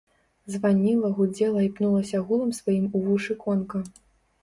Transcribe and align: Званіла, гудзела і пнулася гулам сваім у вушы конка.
Званіла, 0.53 1.11
гудзела 1.19 1.59
і 1.67 1.71
пнулася 1.77 2.25
гулам 2.33 2.57
сваім 2.63 2.91
у 2.95 3.07
вушы 3.07 3.41
конка. 3.49 3.89